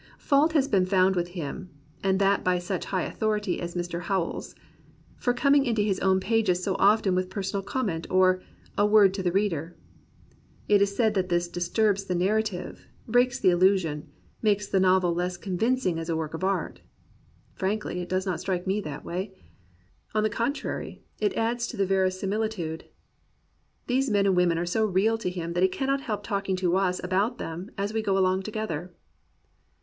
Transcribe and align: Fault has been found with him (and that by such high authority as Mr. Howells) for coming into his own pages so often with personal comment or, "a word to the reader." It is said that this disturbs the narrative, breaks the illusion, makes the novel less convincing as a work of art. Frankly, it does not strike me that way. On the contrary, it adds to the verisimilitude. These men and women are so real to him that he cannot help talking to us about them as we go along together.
Fault 0.17 0.53
has 0.53 0.67
been 0.67 0.87
found 0.87 1.15
with 1.15 1.27
him 1.37 1.69
(and 2.03 2.17
that 2.17 2.43
by 2.43 2.57
such 2.57 2.85
high 2.85 3.03
authority 3.03 3.61
as 3.61 3.75
Mr. 3.75 4.01
Howells) 4.05 4.55
for 5.15 5.31
coming 5.31 5.63
into 5.63 5.83
his 5.83 5.99
own 5.99 6.19
pages 6.19 6.63
so 6.63 6.75
often 6.79 7.13
with 7.13 7.29
personal 7.29 7.61
comment 7.61 8.07
or, 8.09 8.41
"a 8.75 8.83
word 8.83 9.13
to 9.13 9.21
the 9.21 9.31
reader." 9.31 9.77
It 10.67 10.81
is 10.81 10.95
said 10.95 11.13
that 11.13 11.29
this 11.29 11.47
disturbs 11.47 12.05
the 12.05 12.15
narrative, 12.15 12.87
breaks 13.07 13.39
the 13.39 13.51
illusion, 13.51 14.09
makes 14.41 14.65
the 14.65 14.79
novel 14.79 15.13
less 15.13 15.37
convincing 15.37 15.99
as 15.99 16.09
a 16.09 16.15
work 16.17 16.33
of 16.33 16.43
art. 16.43 16.81
Frankly, 17.53 17.99
it 18.01 18.09
does 18.09 18.25
not 18.25 18.39
strike 18.39 18.65
me 18.65 18.81
that 18.81 19.05
way. 19.05 19.35
On 20.15 20.23
the 20.23 20.31
contrary, 20.31 21.03
it 21.19 21.35
adds 21.37 21.67
to 21.67 21.77
the 21.77 21.85
verisimilitude. 21.85 22.85
These 23.85 24.09
men 24.09 24.25
and 24.25 24.35
women 24.35 24.57
are 24.57 24.65
so 24.65 24.83
real 24.83 25.19
to 25.19 25.29
him 25.29 25.53
that 25.53 25.61
he 25.61 25.69
cannot 25.69 26.01
help 26.01 26.23
talking 26.23 26.55
to 26.55 26.75
us 26.75 26.99
about 27.03 27.37
them 27.37 27.69
as 27.77 27.93
we 27.93 28.01
go 28.01 28.17
along 28.17 28.41
together. 28.41 28.95